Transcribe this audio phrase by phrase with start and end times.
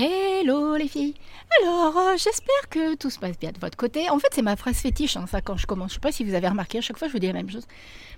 [0.00, 1.14] Hello les filles
[1.60, 4.08] Alors, euh, j'espère que tout se passe bien de votre côté.
[4.10, 5.90] En fait, c'est ma phrase fétiche, hein, ça, quand je commence.
[5.90, 7.50] Je sais pas si vous avez remarqué, à chaque fois, je vous dis la même
[7.50, 7.66] chose.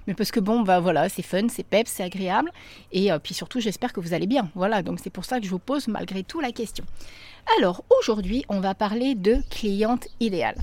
[0.06, 2.52] Mais parce que bon, bah voilà, c'est fun, c'est pep, c'est agréable.
[2.92, 4.50] Et euh, puis surtout, j'espère que vous allez bien.
[4.54, 6.84] Voilà, donc c'est pour ça que je vous pose malgré tout la question.
[7.56, 10.56] Alors, aujourd'hui, on va parler de cliente idéale.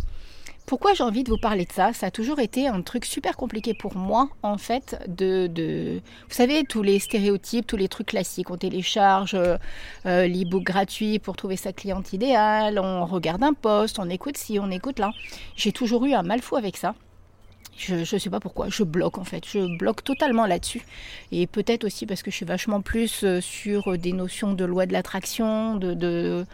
[0.68, 1.94] Pourquoi j'ai envie de vous parler de ça?
[1.94, 6.02] Ça a toujours été un truc super compliqué pour moi, en fait, de, de...
[6.28, 8.52] Vous savez, tous les stéréotypes, tous les trucs classiques.
[8.52, 9.58] On télécharge euh,
[10.06, 14.60] euh, l'e-book gratuit pour trouver sa cliente idéale, on regarde un post, on écoute ci,
[14.60, 15.12] on écoute là.
[15.56, 16.96] J'ai toujours eu un mal fou avec ça.
[17.78, 20.82] Je ne sais pas pourquoi, je bloque en fait, je bloque totalement là-dessus.
[21.32, 24.86] Et peut-être aussi parce que je suis vachement plus euh, sur des notions de loi
[24.86, 26.46] de l'attraction, de, de,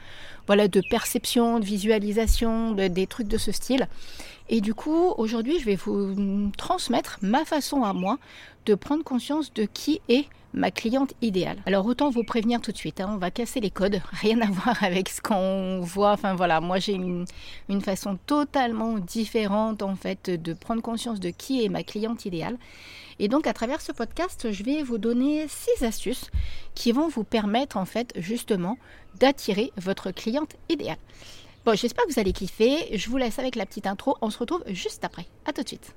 [0.48, 3.88] voilà, de perception, de visualisation, des trucs de ce style.
[4.50, 8.18] Et du coup, aujourd'hui, je vais vous transmettre ma façon à moi
[8.66, 11.58] de prendre conscience de qui est ma cliente idéale.
[11.66, 14.46] Alors autant vous prévenir tout de suite, hein, on va casser les codes, rien à
[14.46, 16.12] voir avec ce qu'on voit.
[16.12, 17.26] Enfin voilà, moi j'ai une,
[17.70, 22.58] une, façon totalement différente en fait de prendre conscience de qui est ma cliente idéale.
[23.20, 26.30] Et donc à travers ce podcast, je vais vous donner six astuces
[26.76, 28.78] qui vont vous permettre en fait justement
[29.20, 30.98] d'attirer votre cliente idéale.
[31.66, 32.98] Bon, j'espère que vous allez kiffer.
[32.98, 34.18] Je vous laisse avec la petite intro.
[34.22, 35.26] On se retrouve juste après.
[35.46, 35.94] À tout de suite.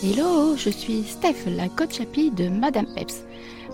[0.00, 3.24] Hello, je suis Steph, la coach happy de Madame Peps.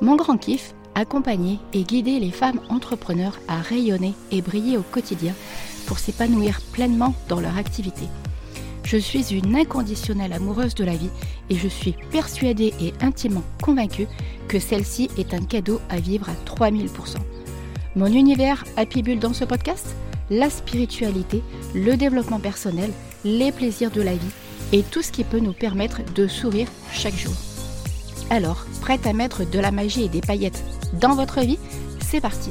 [0.01, 5.35] Mon grand kiff, accompagner et guider les femmes entrepreneurs à rayonner et briller au quotidien
[5.87, 8.07] pour s'épanouir pleinement dans leur activité.
[8.85, 11.11] Je suis une inconditionnelle amoureuse de la vie
[11.51, 14.07] et je suis persuadée et intimement convaincue
[14.47, 16.89] que celle-ci est un cadeau à vivre à 3000%.
[17.97, 19.87] Mon univers Happy Bull dans ce podcast
[20.31, 21.43] La spiritualité,
[21.75, 22.91] le développement personnel,
[23.25, 24.33] les plaisirs de la vie
[24.73, 27.35] et tout ce qui peut nous permettre de sourire chaque jour.
[28.31, 30.65] Alors, prête à mettre de la magie et des paillettes
[31.01, 31.59] dans votre vie
[32.01, 32.51] C'est parti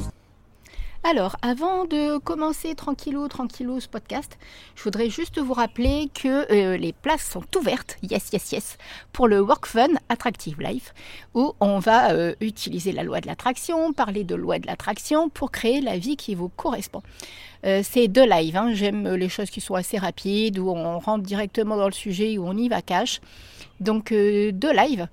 [1.06, 4.38] alors, avant de commencer tranquillou, tranquillou ce podcast,
[4.74, 8.78] je voudrais juste vous rappeler que euh, les places sont ouvertes, yes, yes, yes,
[9.12, 10.94] pour le Work Fun Attractive Life,
[11.34, 15.50] où on va euh, utiliser la loi de l'attraction, parler de loi de l'attraction pour
[15.50, 17.02] créer la vie qui vous correspond.
[17.66, 18.72] Euh, c'est deux lives, hein.
[18.72, 22.46] j'aime les choses qui sont assez rapides, où on rentre directement dans le sujet, où
[22.46, 23.20] on y va cash.
[23.78, 25.06] Donc, deux lives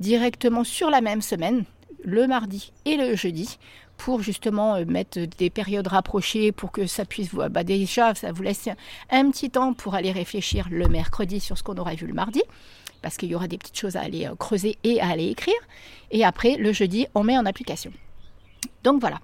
[0.00, 1.64] directement sur la même semaine,
[2.06, 3.58] le mardi et le jeudi,
[3.98, 7.42] pour justement euh, mettre des périodes rapprochées pour que ça puisse vous...
[7.50, 8.68] Bah déjà, ça vous laisse
[9.10, 12.42] un petit temps pour aller réfléchir le mercredi sur ce qu'on aura vu le mardi,
[13.02, 15.54] parce qu'il y aura des petites choses à aller euh, creuser et à aller écrire.
[16.12, 17.92] Et après, le jeudi, on met en application.
[18.84, 19.18] Donc voilà.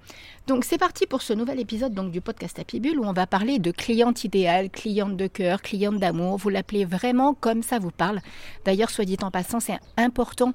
[0.45, 3.25] Donc c'est parti pour ce nouvel épisode donc, du podcast Happy Bull où on va
[3.25, 6.35] parler de cliente idéale, cliente de cœur, cliente d'amour.
[6.35, 8.19] Vous l'appelez vraiment comme ça vous parle.
[8.65, 10.53] D'ailleurs, soit dit en passant, c'est important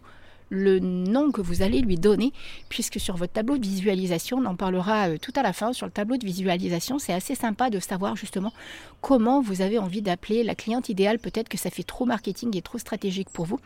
[0.50, 2.32] le nom que vous allez lui donner,
[2.68, 5.86] puisque sur votre tableau de visualisation, on en parlera euh, tout à la fin, sur
[5.86, 8.52] le tableau de visualisation, c'est assez sympa de savoir justement
[9.00, 11.18] comment vous avez envie d'appeler la cliente idéale.
[11.18, 13.60] Peut-être que ça fait trop marketing et trop stratégique pour vous,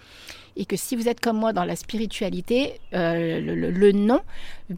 [0.56, 4.20] et que si vous êtes comme moi dans la spiritualité, euh, le, nom,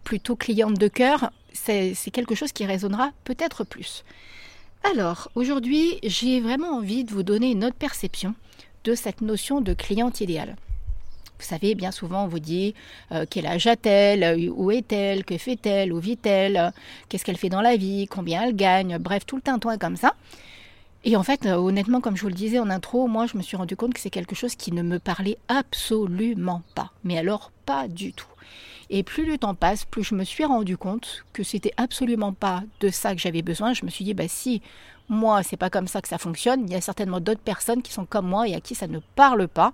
[0.04, 4.04] plutôt cliente de cœur, c'est quelque chose qui résonnera peut-être plus.
[4.92, 8.34] Alors, aujourd'hui, j'ai vraiment envie de vous donner une autre perception
[8.84, 10.56] de cette notion de cliente idéale.
[11.38, 12.74] Vous savez, bien souvent, on vous dit
[13.12, 16.72] euh, quel âge a-t-elle, euh, où est-elle, que fait-elle, où vit-elle,
[17.08, 20.14] qu'est-ce qu'elle fait dans la vie, combien elle gagne, bref, tout le tintouin comme ça.
[21.06, 23.42] Et en fait, euh, honnêtement, comme je vous le disais en intro, moi, je me
[23.42, 26.92] suis rendu compte que c'est quelque chose qui ne me parlait absolument pas.
[27.02, 28.26] Mais alors, pas du tout.
[28.88, 32.62] Et plus le temps passe, plus je me suis rendu compte que c'était absolument pas
[32.80, 33.74] de ça que j'avais besoin.
[33.74, 34.62] Je me suis dit, bah si
[35.08, 36.64] moi, c'est pas comme ça que ça fonctionne.
[36.66, 39.00] Il y a certainement d'autres personnes qui sont comme moi et à qui ça ne
[39.16, 39.72] parle pas.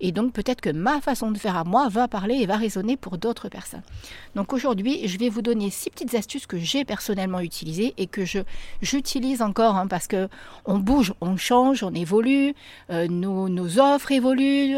[0.00, 2.96] Et donc peut-être que ma façon de faire à moi va parler et va résonner
[2.96, 3.82] pour d'autres personnes.
[4.36, 8.24] Donc aujourd'hui, je vais vous donner six petites astuces que j'ai personnellement utilisées et que
[8.24, 8.38] je
[8.80, 10.28] j'utilise encore hein, parce que
[10.64, 12.54] on bouge, on change, on évolue,
[12.90, 14.76] euh, nos, nos, offres évoluent,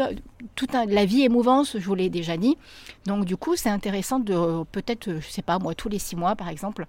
[0.55, 2.57] toute la vie est mouvance, je vous l'ai déjà dit.
[3.05, 6.35] Donc du coup, c'est intéressant de peut-être, je sais pas moi, tous les six mois
[6.35, 6.87] par exemple,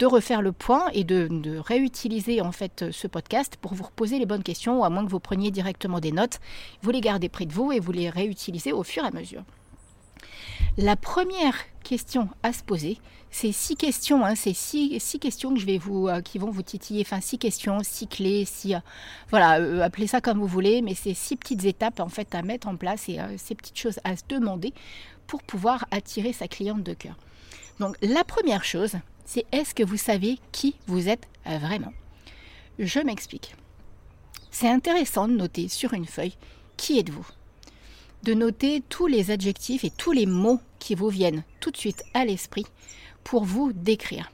[0.00, 4.24] de refaire le point et de, réutiliser en fait ce podcast pour vous reposer les
[4.24, 6.40] bonnes questions, ou à moins que vous preniez directement des notes,
[6.82, 9.44] vous les gardez près de vous et vous les réutilisez au fur et à mesure.
[10.78, 11.54] La première
[11.84, 12.98] question à se poser,
[13.30, 16.62] c'est six questions, hein, c'est six, questions que je vais vous, euh, qui vont vous
[16.62, 18.80] titiller, enfin six questions, six clés, six, euh,
[19.28, 22.40] voilà, euh, appelez ça comme vous voulez, mais c'est six petites étapes en fait à
[22.40, 24.72] mettre en place et ces petites choses à se demander
[25.26, 27.16] pour pouvoir attirer sa cliente de cœur.
[27.78, 28.94] Donc la première chose,
[29.32, 31.92] c'est est-ce que vous savez qui vous êtes vraiment?
[32.80, 33.54] Je m'explique.
[34.50, 36.34] C'est intéressant de noter sur une feuille
[36.76, 37.26] qui êtes-vous?
[38.22, 42.02] de noter tous les adjectifs et tous les mots qui vous viennent tout de suite
[42.12, 42.66] à l'esprit
[43.24, 44.30] pour vous décrire.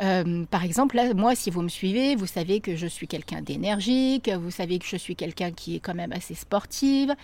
[0.00, 3.42] Euh, par exemple, là, moi, si vous me suivez, vous savez que je suis quelqu'un
[3.42, 7.14] d'énergique, vous savez que je suis quelqu'un qui est quand même assez sportive,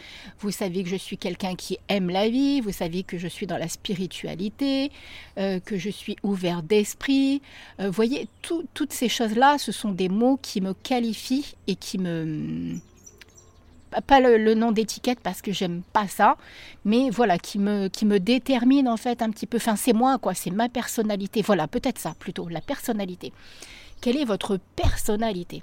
[0.41, 3.47] vous savez que je suis quelqu'un qui aime la vie, vous savez que je suis
[3.47, 4.91] dans la spiritualité,
[5.39, 7.43] euh, que je suis ouvert d'esprit.
[7.81, 11.99] Euh, vous voyez, toutes ces choses-là, ce sont des mots qui me qualifient et qui
[11.99, 12.79] me
[14.01, 16.37] pas le, nom d'étiquette parce que j'aime pas ça,
[16.85, 19.57] mais voilà, qui me, qui me détermine en fait un petit peu.
[19.57, 21.43] Enfin, c'est moi, quoi, c'est ma personnalité.
[21.43, 23.33] Voilà, peut-être ça plutôt, la personnalité.
[24.01, 25.63] Quelle est votre personnalité?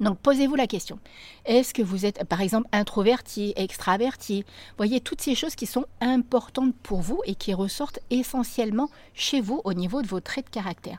[0.00, 0.98] Donc posez-vous la question.
[1.44, 4.44] Est-ce que vous êtes par exemple introverti, extraverti?
[4.76, 9.60] Voyez toutes ces choses qui sont importantes pour vous et qui ressortent essentiellement chez vous
[9.64, 10.98] au niveau de vos traits de caractère.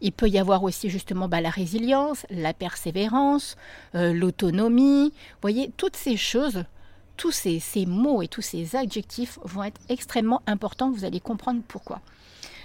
[0.00, 3.56] Il peut y avoir aussi justement bah, la résilience, la persévérance,
[3.94, 5.12] euh, l'autonomie.
[5.42, 6.64] Voyez toutes ces choses
[7.16, 10.92] tous ces, ces, mots et tous ces adjectifs vont être extrêmement importants.
[10.92, 12.00] Vous allez comprendre pourquoi.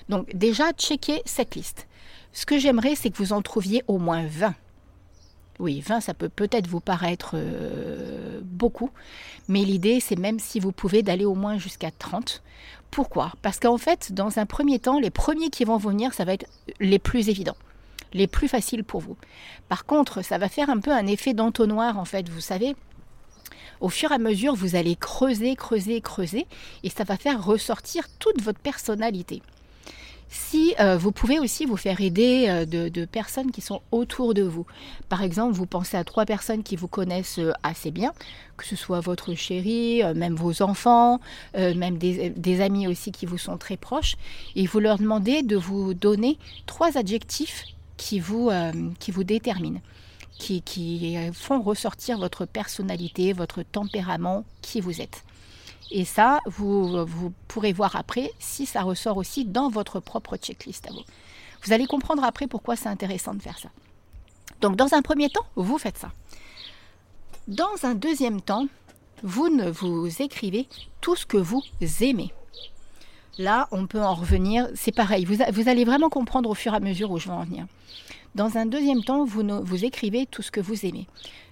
[0.10, 1.88] Donc déjà, checkez cette liste.
[2.34, 4.54] Ce que j'aimerais, c'est que vous en trouviez au moins 20.
[5.64, 8.90] Oui, 20, ça peut peut-être vous paraître euh, beaucoup,
[9.48, 12.44] mais l'idée, c'est même si vous pouvez d'aller au moins jusqu'à 30.
[12.92, 13.32] Pourquoi?
[13.42, 16.48] Parce qu'en fait, dans un premier temps, les premiers qui vont venir, ça va être
[16.82, 17.56] les plus évidents,
[18.12, 19.16] les plus faciles pour vous.
[19.70, 22.76] Par contre, ça va faire un peu un effet d'entonnoir, en fait, vous savez.
[23.80, 26.46] Au fur et à mesure, vous allez creuser, creuser, creuser,
[26.84, 29.42] et ça va faire ressortir toute votre personnalité.
[30.34, 34.42] Si euh, vous pouvez aussi vous faire aider euh, de, personnes qui sont autour de
[34.42, 34.66] vous.
[35.08, 38.14] Par exemple, vous pensez à trois personnes qui vous connaissent euh, assez bien,
[38.58, 41.20] que ce soit votre chéri, même vos enfants,
[41.56, 44.16] même des, amis aussi qui vous sont très proches,
[44.56, 47.66] et vous leur demandez de vous donner trois adjectifs
[47.98, 48.50] qui vous,
[49.00, 49.82] qui vous déterminent.
[50.40, 55.24] Qui, qui font ressortir votre personnalité, votre tempérament, qui vous êtes.
[55.96, 57.06] Et ça, vous,
[57.48, 61.04] pourrez voir après si ça ressort aussi dans votre propre checklist à vous.
[61.64, 63.70] Vous allez comprendre après pourquoi c'est intéressant de faire ça.
[64.60, 66.12] Donc dans un premier temps, vous faites ça.
[67.48, 68.66] Dans un deuxième temps,
[69.22, 70.68] vous ne vous écrivez
[71.00, 71.62] tout ce que vous
[72.02, 72.34] aimez.
[73.38, 76.80] Là, on peut en revenir, c'est pareil, vous, allez vraiment comprendre au fur et à
[76.80, 77.68] mesure où je vais en venir.
[78.34, 81.08] Dans un deuxième temps, vous, vous écrivez tout ce que vous aimez.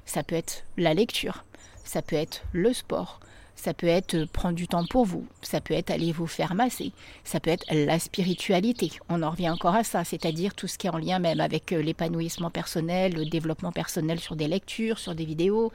[0.08, 1.44] Ça peut être la lecture,
[1.84, 3.20] ça peut être le sport,
[3.62, 6.56] ça peut être euh, prendre du temps pour vous, ça peut être aller vous faire
[6.56, 6.94] masser,
[7.24, 8.92] ça peut être la spiritualité.
[9.08, 11.72] On en revient encore à ça, c'est-à-dire tout ce qui est en lien même avec
[11.72, 15.72] euh, l'épanouissement personnel, le développement personnel sur des lectures, sur des vidéos.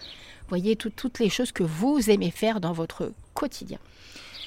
[0.49, 3.79] Voyez toutes les choses que vous aimez faire dans votre quotidien.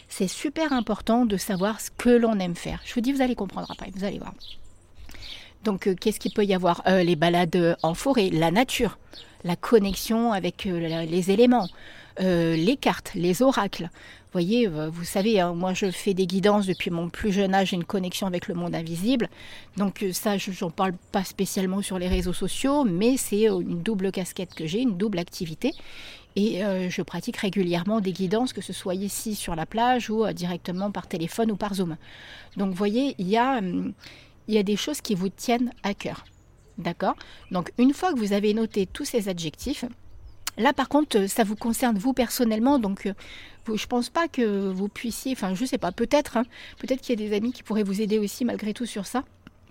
[0.09, 2.81] C'est super important de savoir ce que l'on aime faire.
[2.83, 4.33] Je vous dis, vous allez comprendre après, vous allez voir.
[5.63, 6.81] Donc, euh, qu'est-ce qu'il peut y avoir?
[6.87, 8.97] Les balades en forêt, la nature,
[9.45, 11.69] la connexion avec les éléments,
[12.21, 13.83] euh, les cartes, les oracles.
[13.83, 17.55] Vous voyez, euh, vous savez, hein, moi je fais des guidances depuis mon plus jeune
[17.55, 19.29] âge, j'ai une connexion avec le monde invisible.
[19.77, 23.81] Donc euh, ça, je n'en parle pas spécialement sur les réseaux sociaux, mais c'est une
[23.81, 25.71] double casquette que j'ai, une double activité.
[26.35, 30.89] Et je pratique régulièrement des guidances, que ce soit ici sur la plage ou directement
[30.89, 31.97] par téléphone ou par Zoom.
[32.55, 33.93] Donc vous voyez, il y a, hum,
[34.47, 36.23] il y a des choses qui vous tiennent à cœur.
[36.77, 37.15] D'accord?
[37.51, 39.83] Donc une fois que vous avez noté tous ces adjectifs,
[40.59, 43.13] Là, par contre, euh, ça vous concerne vous personnellement, donc euh,
[43.67, 46.43] je ne pense pas que vous puissiez, enfin, je ne sais pas, peut-être, hein,
[46.79, 49.23] peut-être qu'il y a des amis qui pourraient vous aider aussi malgré tout sur ça.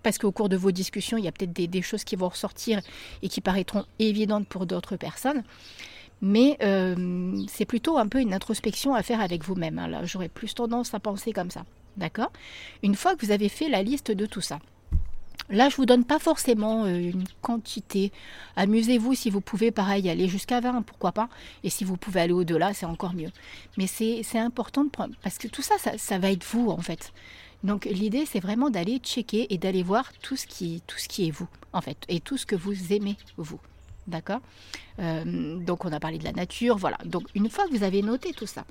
[0.02, 2.80] Parce qu'au cours de vos discussions, il y a peut-être des, choses qui vont ressortir
[3.20, 5.42] et qui paraîtront évidentes pour d'autres personnes.
[6.22, 9.78] Mais euh, c'est plutôt un peu une introspection à faire avec vous-même.
[9.78, 9.88] Hein.
[9.88, 11.64] Là, j'aurais plus tendance à penser comme ça.
[11.96, 12.32] D'accord?
[12.82, 14.60] Une fois que vous avez fait la liste de tout ça,
[15.50, 18.12] Là, je vous donne pas forcément euh, une quantité.
[18.56, 21.28] Amusez-vous si vous pouvez, pareil, aller jusqu'à 20, pourquoi pas.
[21.64, 23.30] Et si vous pouvez aller au-delà, c'est encore mieux.
[23.78, 27.12] Mais c'est important de prendre, parce que tout ça, ça, va être vous, en fait.
[27.64, 31.26] Donc l'idée, c'est vraiment d'aller checker et d'aller voir tout ce, qui, tout ce qui
[31.26, 33.60] est vous, en fait, et tout ce que vous aimez, vous.
[34.06, 34.40] D'accord?
[35.00, 36.98] Euh, Donc on a parlé de la nature, voilà.
[37.04, 38.64] Donc une fois que vous avez noté tout ça,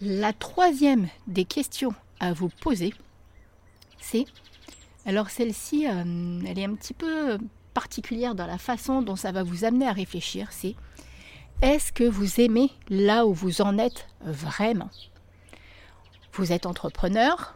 [0.00, 2.92] la troisième des questions à vous poser,
[3.98, 4.26] c'est
[5.06, 7.38] alors celle-ci, euh, elle est un petit peu
[7.74, 10.48] particulière dans la façon dont ça va vous amener à réfléchir.
[10.50, 10.74] C'est
[11.62, 14.90] est-ce que vous aimez là où vous en êtes vraiment?
[16.32, 17.54] Vous êtes entrepreneur,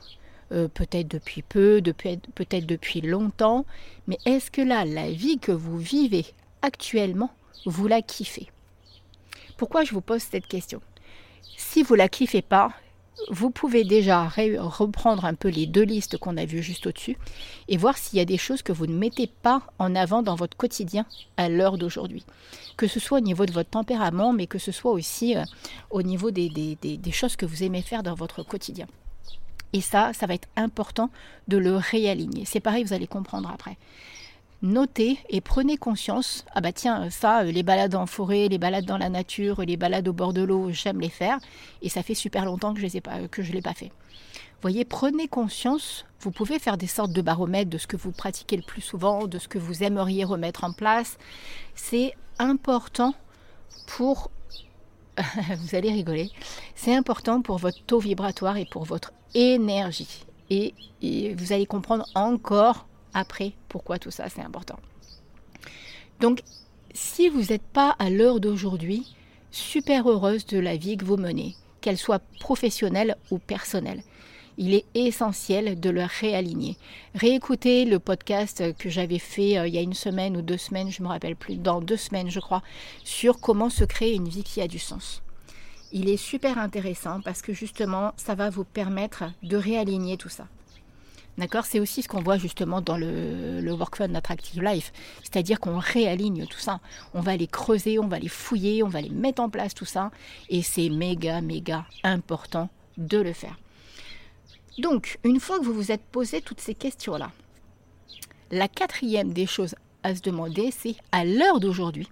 [0.52, 3.66] euh, peut-être depuis peu, peut-être depuis longtemps,
[4.06, 6.26] mais est-ce que là, la vie que vous vivez
[6.62, 7.30] actuellement,
[7.66, 8.48] vous la kiffez?
[9.56, 10.80] Pourquoi je vous pose cette question?
[11.56, 12.70] Si vous la kiffez pas,
[13.30, 17.18] vous pouvez déjà reprendre un peu les deux listes qu'on a vues juste au-dessus
[17.68, 20.34] et voir s'il y a des choses que vous ne mettez pas en avant dans
[20.34, 21.04] votre quotidien
[21.36, 22.24] à l'heure d'aujourd'hui.
[22.76, 25.44] Que ce soit au niveau de votre tempérament, mais que ce soit aussi euh,
[25.90, 28.86] au niveau des, des choses que vous aimez faire dans votre quotidien.
[29.72, 31.10] Et ça, ça va être important
[31.46, 32.44] de le réaligner.
[32.44, 33.76] C'est pareil, vous allez comprendre après
[34.62, 38.84] notez et prenez conscience, ah bah tiens, ça, euh, les balades en forêt, les balades
[38.84, 41.38] dans la nature, les balades au bord de l'eau, j'aime les faire,
[41.82, 42.86] et ça fait super longtemps que je
[43.48, 43.90] ne l'ai pas fait.
[44.62, 48.56] Voyez, prenez conscience, vous pouvez faire des sortes de baromètres de ce que vous pratiquez
[48.56, 51.16] le plus souvent, de ce que vous aimeriez remettre en place.
[51.74, 53.14] C'est important
[53.86, 54.30] pour...
[55.56, 56.30] vous allez rigoler.
[56.74, 60.24] C'est important pour votre taux vibratoire et pour votre énergie.
[60.50, 60.74] et
[61.34, 64.78] vous allez comprendre encore après pourquoi tout ça c'est important.
[66.20, 66.42] Donc
[66.92, 69.14] si vous n'êtes pas à l'heure d'aujourd'hui
[69.50, 74.02] super heureuse de la vie que vous menez, qu'elle soit professionnelle ou personnelle,
[74.58, 76.76] il est essentiel de le réaligner.
[77.14, 80.90] Réécoutez le podcast que j'avais fait euh, il y a une semaine ou deux semaines,
[80.90, 82.62] je ne me rappelle plus, dans deux semaines je crois,
[83.02, 85.22] sur comment se créer une vie qui a du sens.
[85.92, 90.46] Il est super intéressant parce que justement, ça va vous permettre de réaligner tout ça.
[91.40, 94.92] D'accord C'est aussi ce qu'on voit justement dans le, le Work Fun Attractive Life.
[95.22, 96.80] C'est-à-dire qu'on réaligne tout ça.
[97.14, 99.86] On va les creuser, on va les fouiller, on va les mettre en place, tout
[99.86, 100.10] ça.
[100.50, 102.68] Et c'est méga, méga important
[102.98, 103.58] de le faire.
[104.76, 107.30] Donc, une fois que vous vous êtes posé toutes ces questions-là,
[108.50, 112.10] la quatrième des choses à se demander, c'est à l'heure d'aujourd'hui,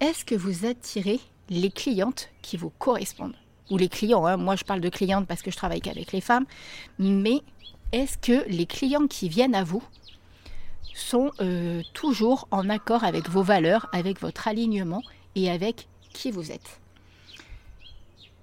[0.00, 3.36] est-ce que vous attirez les clientes qui vous correspondent?
[3.70, 4.36] Ou les clients, hein.
[4.36, 6.44] moi je parle de clientes parce que je travaille qu'avec les femmes,
[6.98, 7.40] mais
[7.92, 9.82] est-ce que les clients qui viennent à vous
[10.94, 15.02] sont euh, toujours en accord avec vos valeurs, avec votre alignement
[15.34, 16.80] et avec qui vous êtes?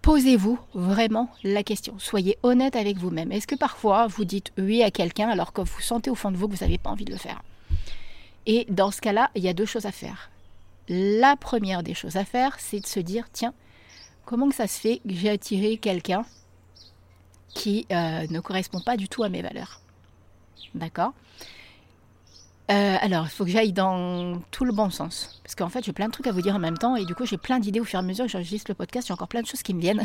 [0.02, 1.96] Posez-vous vraiment la question.
[2.00, 3.32] Soyez honnête avec vous-même.
[3.32, 6.38] Est-ce que parfois vous dites oui à quelqu'un alors que vous sentez au fond de
[6.38, 7.42] vous que vous n'avez pas envie de le faire?
[8.46, 10.32] Et dans ce cas-là, il y a deux choses à faire.
[10.88, 13.54] La première des choses à faire, c'est de se dire, tiens,
[14.24, 16.24] comment que ça se fait que j'ai attiré quelqu'un
[17.54, 19.82] qui euh, ne correspond pas du tout à mes valeurs.
[20.76, 21.14] D'accord?
[22.70, 25.40] Euh, alors, il faut que j'aille dans tout le bon sens.
[25.44, 26.96] Parce qu'en fait, j'ai plein de trucs à vous dire en même temps.
[26.96, 29.08] Et du coup, j'ai plein d'idées au fur et à mesure que j'enregistre le podcast.
[29.08, 30.04] J'ai encore plein de choses qui me viennent.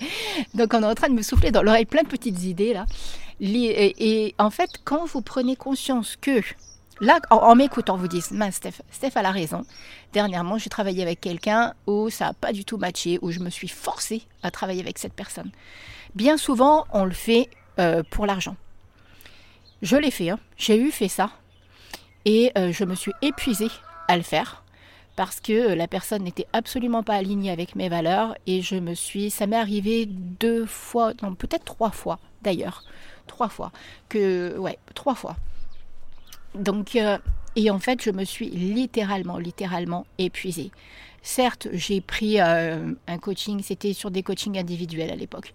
[0.54, 2.86] Donc, on est en train de me souffler dans l'oreille plein de petites idées là.
[3.40, 6.40] Et, en fait, quand vous prenez conscience que.
[7.02, 9.66] Là, en, m'écoutant, vous dites, mince, Steph, Steph a la raison.
[10.14, 13.50] Dernièrement, j'ai travaillé avec quelqu'un où ça n'a pas du tout matché, où je me
[13.50, 15.50] suis forcée à travailler avec cette personne.
[16.16, 18.56] Bien souvent, on le fait euh, pour l'argent.
[19.82, 20.38] Je l'ai fait, hein.
[20.56, 21.30] j'ai eu fait ça.
[22.24, 23.68] Et euh, je me suis épuisée
[24.08, 24.64] à le faire
[25.14, 28.94] parce que euh, la personne n'était absolument pas alignée avec mes valeurs et je me
[28.94, 32.84] suis ça m'est arrivé deux fois non peut-être trois fois d'ailleurs
[33.26, 33.70] trois fois
[34.08, 35.36] que ouais trois fois
[36.54, 36.98] donc
[37.56, 40.70] et en fait je me suis littéralement littéralement épuisée
[41.26, 45.54] certes j'ai pris un coaching c'était sur des coachings individuels à l'époque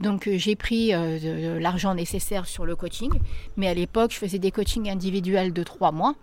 [0.00, 3.12] donc euh, j'ai pris euh, l'argent nécessaire sur le coaching,
[3.56, 6.14] mais à l'époque je faisais des coachings individuels de trois mois.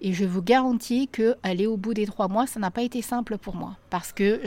[0.00, 3.02] Et je vous garantis que aller au bout des trois mois, ça n'a pas été
[3.02, 3.76] simple pour moi.
[3.90, 4.40] Parce que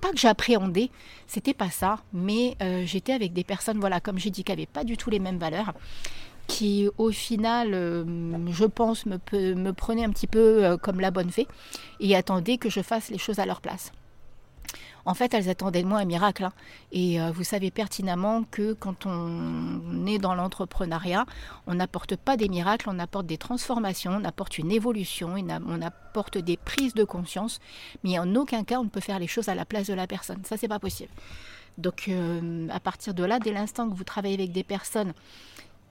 [0.00, 0.90] pas que j'appréhendais,
[1.26, 4.64] c'était pas ça, mais euh, j'étais avec des personnes, voilà, comme j'ai dit, qui n'avaient
[4.64, 5.74] pas du tout les mêmes valeurs,
[6.46, 9.18] qui au final, je pense, me,
[9.54, 11.48] me prenaient un petit peu comme la bonne fée
[12.00, 13.92] et attendaient que je fasse les choses à leur place.
[15.06, 16.44] En fait, elles attendaient de moi un miracle.
[16.44, 16.52] Hein.
[16.92, 21.26] Et euh, vous savez pertinemment que quand on est dans l'entrepreneuriat,
[21.66, 26.38] on n'apporte pas des miracles, on apporte des transformations, on apporte une évolution, on apporte
[26.38, 27.60] des prises de conscience.
[28.02, 30.06] Mais en aucun cas, on ne peut faire les choses à la place de la
[30.06, 30.42] personne.
[30.44, 31.10] Ça, c'est pas possible.
[31.76, 35.12] Donc, euh, à partir de là, dès l'instant que vous travaillez avec des personnes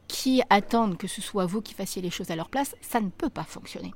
[0.07, 3.09] qui attendent que ce soit vous qui fassiez les choses à leur place, ça ne
[3.09, 3.93] peut pas fonctionner.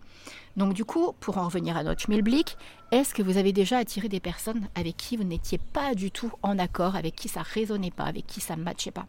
[0.55, 2.57] Donc du coup, pour en revenir à notre schmilblick,
[2.91, 6.31] est-ce que vous avez déjà attiré des personnes avec qui vous n'étiez pas du tout
[6.41, 9.07] en accord, avec qui ça résonnait pas, avec qui ça matchait pas?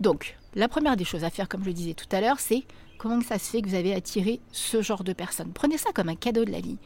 [0.00, 2.64] Donc, la première des choses à faire, comme je le disais tout à l'heure, c'est
[2.98, 5.52] comment ça se fait que vous avez attiré ce genre de personnes?
[5.52, 6.78] Prenez ça comme un cadeau de la vie.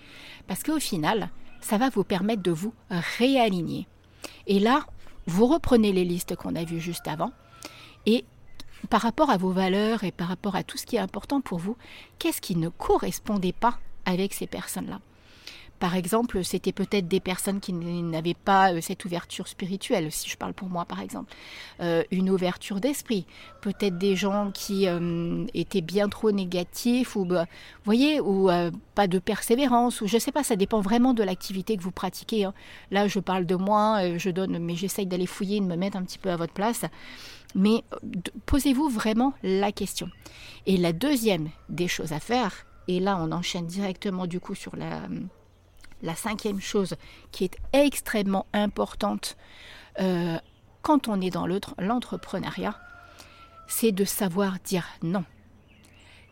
[0.46, 3.86] Parce qu'au final, ça va vous permettre de vous réaligner.
[4.46, 4.86] Et là,
[5.26, 7.32] vous reprenez les listes qu'on a vues juste avant
[8.06, 8.24] et
[8.88, 11.58] par rapport à vos valeurs et par rapport à tout ce qui est important pour
[11.58, 11.76] vous,
[12.18, 15.00] qu'est-ce qui ne correspondait pas avec ces personnes-là?
[15.82, 20.36] Par exemple, c'était peut-être des personnes qui n'avaient pas euh, cette ouverture spirituelle, si je
[20.36, 21.34] parle pour moi par exemple,
[21.80, 23.26] euh, une ouverture d'esprit.
[23.62, 27.46] Peut-être des gens qui euh, étaient bien trop négatifs ou, bah,
[27.84, 28.48] voyez, ou
[28.94, 31.90] pas de persévérance, ou je ne sais pas, ça dépend vraiment de l'activité que vous
[31.90, 32.44] pratiquez.
[32.44, 32.54] Hein.
[32.92, 36.04] Là, je parle de moi, je donne, mais j'essaye d'aller fouiller, de me mettre un
[36.04, 36.84] petit peu à votre place.
[37.56, 37.82] Mais
[38.46, 40.08] posez-vous vraiment la question.
[40.66, 44.76] Et la deuxième des choses à faire, et là on enchaîne directement du coup sur
[44.76, 45.00] la,
[46.02, 46.94] la cinquième chose
[47.30, 49.36] qui est extrêmement importante
[50.00, 50.38] euh,
[50.82, 51.46] quand on est dans
[51.78, 52.78] l'entrepreneuriat,
[53.68, 55.24] c'est de savoir dire non.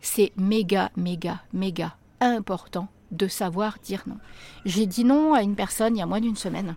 [0.01, 4.17] C'est méga, méga, méga important de savoir dire non.
[4.65, 6.75] J'ai dit non à une personne il y a moins d'une semaine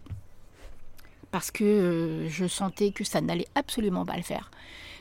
[1.31, 4.51] parce que euh, je sentais que ça n'allait absolument pas le faire.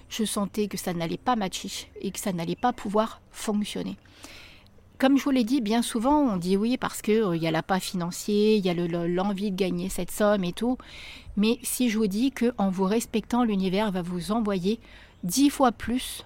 [0.10, 3.98] Je sentais que ça n'allait pas matcher et que ça n'allait pas pouvoir fonctionner.
[5.04, 7.52] Comme je vous l'ai dit, bien souvent, on dit oui parce qu'il euh, y a
[7.52, 10.78] l'appât financier, il y a l'envie de gagner cette somme et tout.
[11.36, 14.80] Mais si je vous dis qu'en vous respectant, l'univers va vous envoyer
[15.26, 16.26] dix fois plus,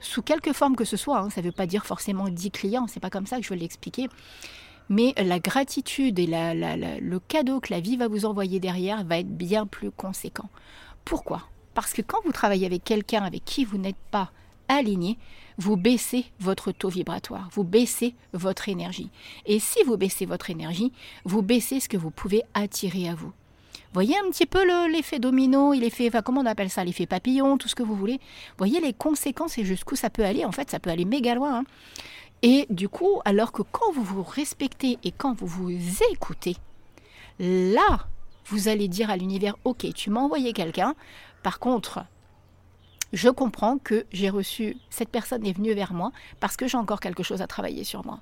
[0.00, 2.86] sous quelque forme que ce soit, hein, ça ne veut pas dire forcément dix clients,
[2.86, 4.08] c'est pas comme ça que je veux l'expliquer.
[4.88, 9.36] Mais la gratitude et le cadeau que la vie va vous envoyer derrière va être
[9.36, 10.48] bien plus conséquent.
[11.04, 11.42] Pourquoi?
[11.74, 14.32] Parce que quand vous travaillez avec quelqu'un avec qui vous n'êtes pas
[14.68, 15.18] aligné,
[15.58, 19.10] vous baissez votre taux vibratoire, vous baissez votre énergie.
[19.46, 20.92] Et si vous baissez votre énergie,
[21.24, 23.32] vous baissez ce que vous pouvez attirer à vous.
[23.94, 27.74] Voyez un petit peu l'effet domino, l'effet, comment on appelle ça, l'effet papillon, tout ce
[27.74, 28.20] que vous voulez.
[28.58, 30.44] Voyez les conséquences et jusqu'où ça peut aller.
[30.44, 31.60] En fait, ça peut aller méga loin.
[31.60, 31.64] Hein.
[32.42, 35.72] Et du coup, alors que quand vous vous respectez et quand vous vous
[36.12, 36.56] écoutez,
[37.40, 38.06] là,
[38.46, 40.94] vous allez dire à l'univers, ok, tu m'as envoyé quelqu'un.
[41.42, 42.04] Par contre,
[43.12, 47.00] je comprends que j'ai reçu, cette personne est venue vers moi parce que j'ai encore
[47.00, 48.20] quelque chose à travailler sur moi.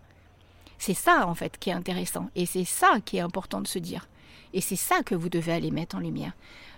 [0.78, 3.78] C'est ça en fait qui est intéressant et c'est ça qui est important de se
[3.78, 4.08] dire.
[4.52, 6.32] Et c'est ça que vous devez aller mettre en lumière.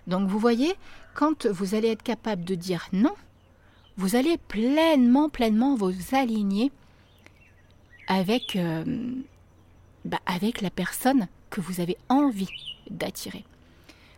[0.06, 0.74] Donc vous voyez,
[1.14, 3.14] quand vous allez être capable de dire non,
[3.96, 6.72] vous allez pleinement, pleinement vous aligner
[8.06, 8.84] avec, euh,
[10.04, 12.48] bah, avec la personne que vous avez envie
[12.90, 13.44] d'attirer.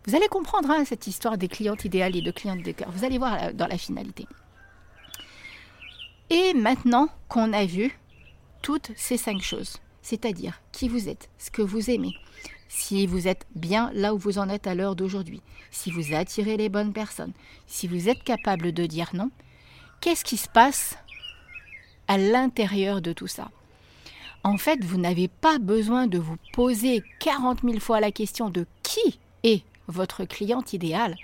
[0.06, 2.90] Vous allez comprendre hein, cette histoire des clientes idéales et de clientes de cœur.
[2.90, 4.26] Vous allez voir euh, dans la finalité.
[6.30, 7.98] Et maintenant qu'on a vu
[8.62, 12.14] toutes ces cinq choses, c'est-à-dire qui vous êtes, ce que vous aimez,
[12.68, 16.56] si vous êtes bien là où vous en êtes à l'heure d'aujourd'hui, si vous attirez
[16.56, 17.32] les bonnes personnes,
[17.66, 19.30] si vous êtes capable de dire non,
[20.00, 20.96] qu'est-ce qui se passe
[22.06, 23.50] à l'intérieur de tout ça?
[24.44, 28.66] En fait, vous n'avez pas besoin de vous poser 40 000 fois la question de
[28.82, 31.16] qui est votre cliente idéale.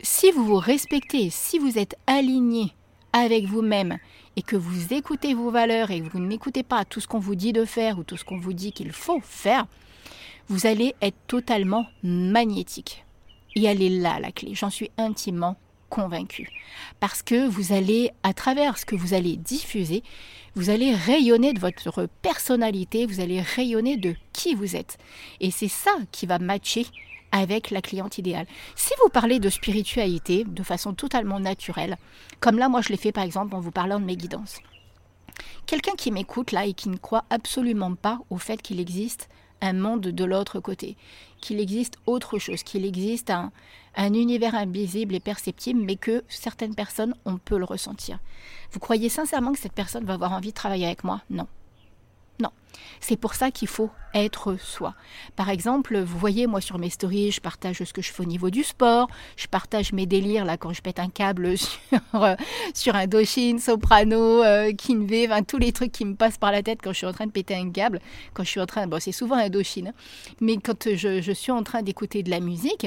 [0.00, 2.74] si vous vous respectez, si vous êtes aligné
[3.12, 3.98] avec vous-même
[4.36, 7.34] et que vous écoutez vos valeurs et que vous n'écoutez pas tout ce qu'on vous
[7.34, 9.66] dit de faire ou tout ce qu'on vous dit qu'il faut faire,
[10.48, 13.04] vous allez être totalement magnétique.
[13.56, 15.56] Et elle est là la clé, j'en suis intimement
[15.88, 16.48] convaincue.
[17.00, 20.02] Parce que vous allez, à travers ce que vous allez diffuser,
[20.54, 24.98] vous allez rayonner de votre personnalité, vous allez rayonner de qui vous êtes.
[25.40, 26.86] Et c'est ça qui va matcher
[27.32, 28.46] avec la cliente idéale.
[28.74, 31.96] Si vous parlez de spiritualité de façon totalement naturelle,
[32.40, 34.58] comme là moi je l'ai fait par exemple en vous parlant de mes guidances,
[35.66, 39.28] quelqu'un qui m'écoute là et qui ne croit absolument pas au fait qu'il existe
[39.60, 40.96] un monde de l'autre côté,
[41.40, 43.52] qu'il existe autre chose, qu'il existe un,
[43.96, 48.18] un univers invisible et perceptible, mais que certaines personnes, on peut le ressentir.
[48.72, 51.22] Vous croyez sincèrement que cette personne va avoir envie de travailler avec moi?
[51.30, 51.46] Non.
[52.40, 52.50] Non.
[53.00, 54.94] C'est pour ça qu'il faut être soi.
[55.36, 58.26] Par exemple, vous voyez, moi sur mes stories, je partage ce que je fais au
[58.26, 61.78] niveau du sport, je partage mes délires là quand je pète un câble sur,
[62.14, 62.34] euh,
[62.74, 64.72] sur un Doshin, Soprano, euh,
[65.46, 67.32] tous les trucs qui me passent par la tête quand je suis en train de
[67.32, 68.00] péter un câble,
[68.34, 69.92] quand je suis en train, bon c'est souvent un Doshin, hein.
[70.40, 72.86] mais quand je, suis en train d'écouter de la musique,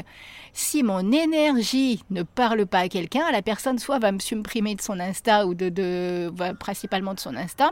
[0.53, 4.81] si mon énergie ne parle pas à quelqu'un, la personne soit va me supprimer de
[4.81, 7.71] son Insta ou de, principalement de son Insta,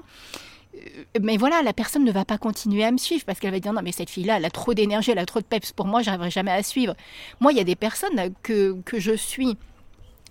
[1.22, 3.74] mais voilà, la personne ne va pas continuer à me suivre parce qu'elle va dire
[3.74, 6.02] non mais cette fille-là, elle a trop d'énergie, elle a trop de peps pour moi,
[6.02, 6.96] j'arriverai jamais à suivre.
[7.40, 9.58] Moi, il y a des personnes que, que je suis,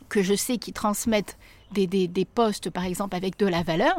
[0.08, 1.36] que je sais qui transmettent
[1.72, 3.94] des, des, postes, par exemple, avec de la valeur,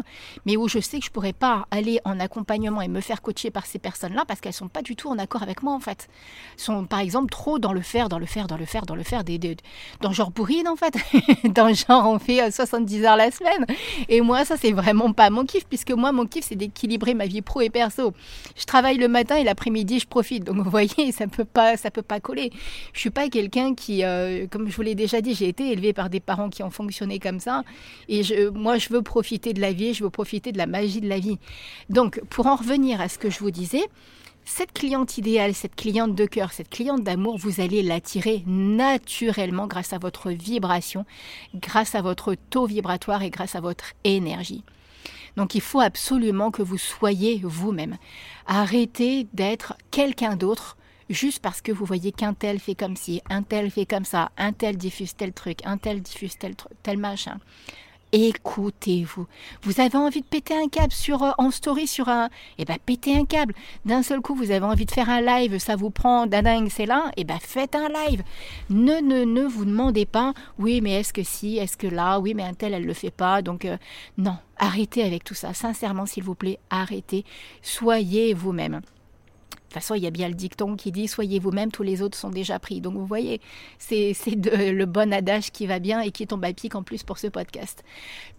[0.46, 3.22] mais où je sais que je ne pourrais pas aller en accompagnement et me faire
[3.22, 5.74] coacher par ces personnes-là parce qu'elles ne sont pas du tout en accord avec moi,
[5.74, 6.08] en fait.
[6.56, 8.96] Elles sont, par exemple, trop dans le faire, dans le faire, dans le faire, dans
[8.96, 9.58] le faire, des, des
[10.02, 10.94] dans genre bourrine, en fait.
[11.54, 13.66] dans genre, on fait 70 euh, heures la semaine.
[14.08, 17.26] Et moi, ça, c'est vraiment pas mon kiff, puisque moi, mon kiff, c'est d'équilibrer ma
[17.26, 18.14] vie pro et perso.
[18.56, 20.44] Je travaille le matin et l'après-midi, je profite.
[20.44, 22.52] Donc, vous voyez, ça peut pas, ça peut pas coller.
[22.94, 25.94] Je suis pas quelqu'un qui, euh, comme je vous l'ai déjà dit, j'ai été élevée
[25.94, 27.59] par des parents qui ont fonctionné comme ça
[28.08, 28.22] Et
[28.54, 31.20] moi, je veux profiter de la vie, je veux profiter de la magie de la
[31.20, 31.38] vie.
[31.90, 33.84] Donc, pour en revenir à ce que je vous disais,
[34.46, 39.94] cette cliente idéale, cette cliente de cœur, cette cliente d'amour, vous allez l'attirer naturellement grâce
[39.94, 41.06] à votre vibration,
[41.54, 44.64] grâce à votre taux vibratoire et grâce à votre énergie.
[45.38, 47.98] Donc il faut absolument que vous soyez vous-même.
[48.48, 50.78] Arrêtez d'être quelqu'un d'autre
[51.10, 54.32] juste parce que vous voyez qu'un tel fait comme ci, un tel fait comme ça,
[54.38, 57.40] un tel diffuse tel truc, un tel diffuse tel, tel machin.
[58.12, 59.28] Écoutez-vous.
[59.62, 62.78] Vous avez envie de péter un câble sur euh, en story sur un, eh ben
[62.84, 63.54] pétez un câble.
[63.86, 66.88] D'un seul coup, vous avez envie de faire un live, ça vous prend dingue, c'est
[66.88, 68.24] là, eh ben faites un live.
[68.72, 72.34] Ne ne ne vous demandez pas, oui mais est-ce que si, est-ce que là, oui
[72.34, 73.78] mais un tel elle le fait pas, donc euh,
[74.18, 75.54] non, arrêtez avec tout ça.
[75.54, 77.26] Sincèrement, s'il vous plaît, arrêtez.
[77.62, 78.82] Soyez vous-même.
[79.70, 82.02] De toute façon, il y a bien le dicton qui dit Soyez vous-même, tous les
[82.02, 82.82] autres sont déjà pris.
[82.82, 83.40] Donc vous voyez,
[83.78, 87.20] c'est le bon adage qui va bien et qui tombe à pic en plus pour
[87.20, 87.84] ce podcast.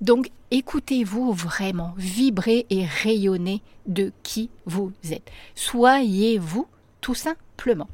[0.01, 5.31] Donc écoutez-vous vraiment, vibrez et rayonnez de qui vous êtes.
[5.55, 6.66] Soyez-vous
[7.01, 7.88] tout simplement.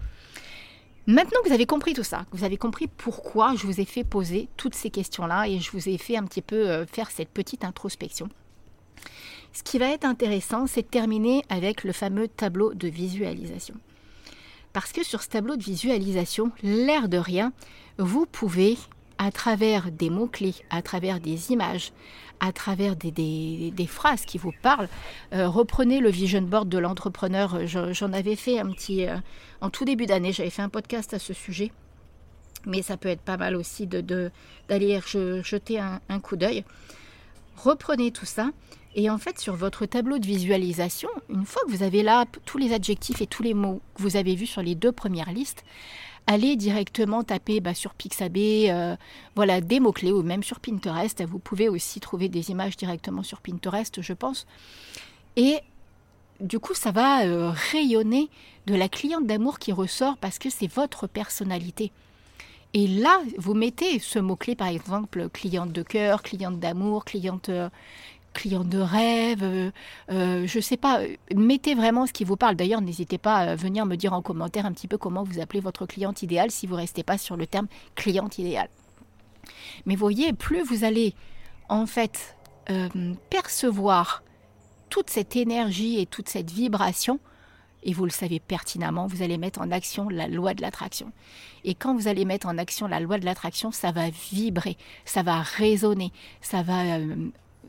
[1.07, 4.03] Maintenant que vous avez compris tout ça, vous avez compris pourquoi je vous ai fait
[4.03, 7.29] poser toutes ces questions-là et je vous ai fait un petit peu euh, faire cette
[7.29, 8.31] petite introspection,
[9.57, 13.75] ce qui va être intéressant, c'est de terminer avec le fameux tableau de visualisation.
[14.75, 17.55] Parce que sur ce tableau de visualisation, l'air de rien,
[17.97, 18.77] vous pouvez,
[19.16, 21.92] à travers des mots-clés, à travers des images,
[22.38, 24.90] à travers des, phrases qui vous parlent,
[25.33, 27.66] euh, reprenez le vision board de l'entrepreneur.
[27.66, 29.07] J'en avais fait un petit...
[29.09, 29.16] Euh,
[29.62, 31.73] en tout début d'année, j'avais fait un podcast à ce sujet.
[32.66, 34.31] Mais ça peut être pas mal aussi d'aller
[34.69, 36.62] de, jeter un coup d'œil.
[37.57, 38.51] Reprenez tout ça
[38.96, 42.56] et en fait, sur votre tableau de visualisation, une fois que vous avez là tous
[42.56, 45.64] les adjectifs et tous les mots que vous avez vus sur les deux premières listes,
[46.26, 48.96] allez directement taper bah, sur Pixabay, euh,
[49.35, 51.22] voilà, des mots-clés ou même sur Pinterest.
[51.26, 54.46] Vous pouvez aussi trouver des images directement sur Pinterest, je pense.
[55.37, 55.59] Et
[56.40, 58.30] du coup, ça va euh, rayonner
[58.66, 61.92] de la cliente d'amour qui ressort parce que c'est votre personnalité.
[62.74, 67.70] Et là, vous mettez ce mot-clé, par exemple, cliente de cœur, cliente d'amour, cliente, euh,
[68.37, 69.70] client de rêve, euh,
[70.12, 71.01] euh, je ne sais pas,
[71.35, 72.55] mettez vraiment ce qui vous parle.
[72.55, 75.61] D'ailleurs, n'hésitez pas à venir me dire en commentaire un petit peu comment vous appelez
[75.61, 78.68] votre cliente idéale si vous ne restez pas sur le terme cliente idéale.
[79.87, 81.14] Mais voyez, plus vous allez
[81.68, 82.37] en fait
[82.70, 82.88] euh,
[83.31, 84.22] percevoir
[84.90, 87.18] toute cette énergie et toute cette vibration,
[87.83, 91.12] et vous le savez pertinemment, vous allez mettre en action la loi de l'attraction.
[91.64, 95.22] Et quand vous allez mettre en action la loi de l'attraction, ça va vibrer, ça
[95.22, 96.99] va résonner, ça va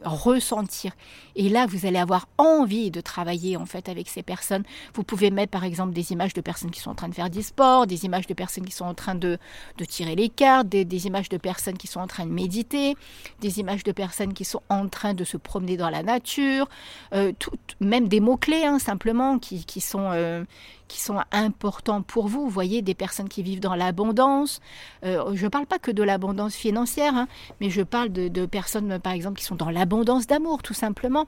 [0.04, 0.92] ressentir.
[1.36, 4.64] Et là, vous allez avoir envie de travailler en fait avec ces personnes.
[4.94, 7.30] Vous pouvez mettre par exemple des images de personnes qui sont en train de faire
[7.30, 9.38] du sport, des images de personnes qui sont en train de,
[9.78, 12.96] de tirer les cartes, des, images de personnes qui sont en train de méditer,
[13.40, 16.68] des images de personnes qui sont en train de se promener dans la nature,
[17.14, 17.32] euh,
[17.80, 20.44] même des mots-clés hein, simplement qui, qui sont, euh,
[20.88, 22.44] qui sont importants pour vous.
[22.44, 24.62] Vous voyez, des personnes qui vivent dans l'abondance.
[25.04, 27.28] Euh, je ne parle pas que de l'abondance financière, hein,
[27.62, 31.26] mais je parle de, personnes, par exemple, qui sont dans l'abondance d'amour, tout simplement,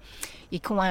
[0.51, 0.81] et qui ont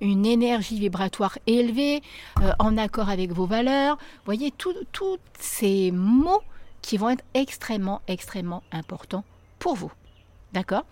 [0.00, 2.02] une énergie vibratoire élevée,
[2.40, 3.96] euh, en accord avec vos valeurs.
[3.96, 6.42] Vous voyez, tous ces mots
[6.82, 9.24] qui vont être extrêmement, extrêmement importants
[9.58, 9.92] pour vous.
[10.52, 10.84] D'accord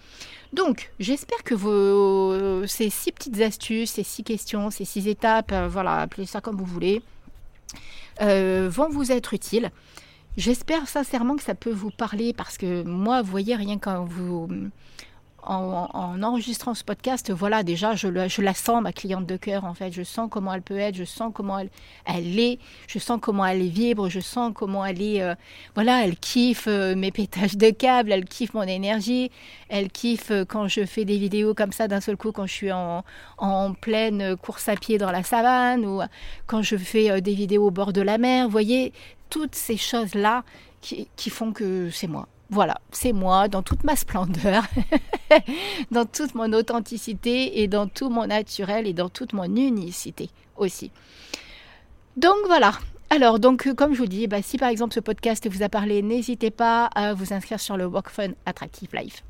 [0.55, 5.69] Donc, j'espère que vos, ces six petites astuces, ces six questions, ces six étapes, euh,
[5.69, 7.03] voilà, appelez ça comme vous voulez,
[8.23, 9.71] euh, vont vous être utiles.
[10.37, 14.49] J'espère sincèrement que ça peut vous parler parce que moi, vous voyez, rien quand vous
[15.43, 19.93] en, enregistrant ce podcast, voilà, déjà, je, la sens, ma cliente de cœur, en fait.
[19.93, 23.63] Je sens comment elle peut être, je sens comment elle, est, je sens comment elle
[23.63, 25.35] vibre, je sens comment elle est, euh,
[25.75, 29.31] voilà, elle kiffe euh, mes pétages de câbles, elle kiffe mon énergie,
[29.69, 32.53] elle kiffe euh, quand je fais des vidéos comme ça d'un seul coup, quand je
[32.53, 33.05] suis en,
[33.39, 36.01] en, pleine course à pied dans la savane, ou
[36.47, 38.47] quand je fais des vidéos au bord de la mer.
[38.47, 38.93] Vous voyez,
[39.31, 40.45] toutes ces choses-là
[40.81, 42.27] qui font que c'est moi.
[42.51, 44.65] Voilà, c'est moi dans toute ma splendeur,
[45.93, 50.91] dans toute mon authenticité et dans tout mon naturel et dans toute mon unicité aussi.
[52.17, 52.73] Donc voilà.
[53.09, 56.03] Alors, donc, comme je vous dis, bah, si par exemple ce podcast vous a parlé,
[56.03, 59.23] n'hésitez pas à vous inscrire sur le Work Fun Attractive Life.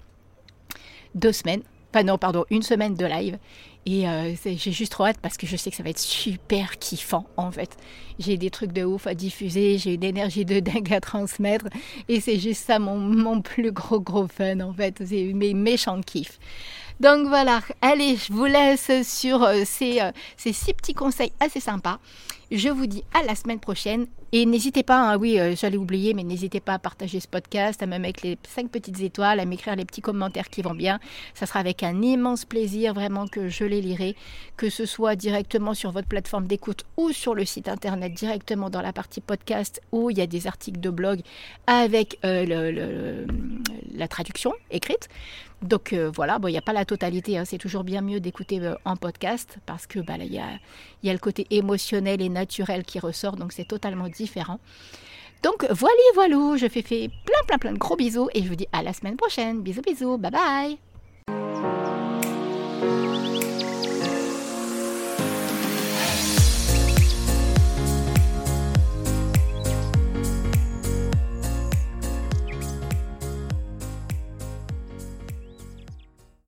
[1.14, 3.38] Deux semaines, enfin non, pardon, une semaine de live.
[3.86, 6.78] Et euh, j'ai juste trop hâte parce que je sais que ça va être super
[6.78, 7.76] kiffant en fait.
[8.18, 11.66] J'ai des trucs de ouf à diffuser, j'ai une énergie de dingue à transmettre
[12.08, 15.02] et c'est juste ça mon, mon, plus gros gros fun en fait.
[15.06, 16.38] C'est mes méchants kiffs.
[17.00, 21.60] Donc voilà, allez, je vous laisse sur euh, ces, euh, ces six petits conseils assez
[21.60, 21.98] sympas.
[22.50, 24.06] Je vous dis à la semaine prochaine.
[24.32, 27.82] Et n'hésitez pas, hein, oui, euh, j'allais oublier, mais n'hésitez pas à partager ce podcast,
[27.82, 31.00] à me mettre les cinq petites étoiles, à m'écrire les petits commentaires qui vont bien.
[31.34, 34.14] Ça sera avec un immense plaisir vraiment que je les lirai,
[34.56, 38.82] que ce soit directement sur votre plateforme d'écoute ou sur le site internet directement dans
[38.82, 41.22] la partie podcast où il y a des articles de blog
[41.66, 43.26] avec euh,
[43.92, 45.08] la traduction écrite.
[45.62, 47.44] Donc euh, voilà, bon, il n'y a pas la totalité, hein.
[47.44, 50.48] c'est toujours bien mieux d'écouter en podcast parce que bah, il y, a,
[51.02, 54.58] y a le côté émotionnel et naturel qui ressort, donc c'est totalement différent.
[55.42, 58.56] Donc voilà, voilà, je fais, fais plein plein plein de gros bisous et je vous
[58.56, 59.62] dis à la semaine prochaine.
[59.62, 61.79] Bisous bisous, bye bye